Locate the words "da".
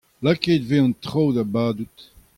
1.35-1.43